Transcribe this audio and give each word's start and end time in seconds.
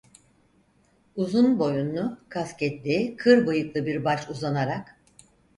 Uzun 1.15 1.59
boyunlu, 1.59 2.19
kasketli, 2.29 3.15
kır 3.17 3.47
bıyıklı 3.47 3.85
bir 3.85 4.05
baş 4.05 4.29
uzanarak: 4.29 4.97